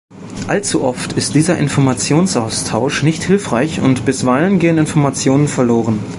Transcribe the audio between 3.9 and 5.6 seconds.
bisweilen gehen Informationen